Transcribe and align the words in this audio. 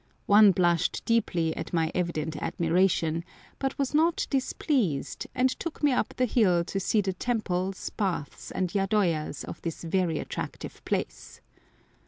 One 0.25 0.49
blushed 0.51 1.05
deeply 1.05 1.55
at 1.55 1.73
my 1.73 1.91
evident 1.93 2.35
admiration, 2.41 3.23
but 3.59 3.77
was 3.77 3.93
not 3.93 4.25
displeased, 4.31 5.27
and 5.35 5.47
took 5.59 5.83
me 5.83 5.91
up 5.91 6.15
the 6.17 6.25
hill 6.25 6.63
to 6.63 6.79
see 6.79 7.01
the 7.01 7.13
temples, 7.13 7.91
baths, 7.91 8.49
and 8.49 8.71
yadoyas 8.73 9.43
of 9.45 9.61
this 9.61 9.83
very 9.83 10.17
attractive 10.17 10.83
place. 10.85 11.39